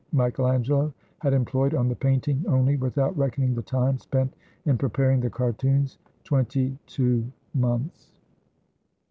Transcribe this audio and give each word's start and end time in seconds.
Michael 0.13 0.47
Angelo 0.47 0.91
had 1.19 1.31
em 1.31 1.45
ployed 1.45 1.77
on 1.77 1.87
the 1.87 1.95
painting 1.95 2.43
only, 2.47 2.75
without 2.75 3.15
reckoning 3.15 3.53
the 3.53 3.61
time 3.61 3.99
spent 3.99 4.33
in 4.65 4.75
preparing 4.75 5.19
the 5.19 5.29
cartoons, 5.29 5.99
twenty 6.23 6.75
two 6.87 7.31
months. 7.53 8.11